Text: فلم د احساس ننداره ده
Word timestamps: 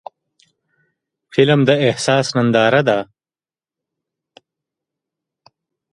فلم 1.33 1.59
د 1.69 1.71
احساس 1.87 2.27
ننداره 2.35 2.81
ده 2.87 2.97